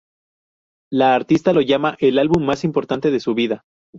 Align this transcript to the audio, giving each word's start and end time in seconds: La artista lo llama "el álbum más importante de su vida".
La 0.91 1.13
artista 1.13 1.53
lo 1.53 1.61
llama 1.61 1.95
"el 1.99 2.17
álbum 2.17 2.43
más 2.43 2.63
importante 2.63 3.11
de 3.11 3.19
su 3.19 3.35
vida". 3.35 3.63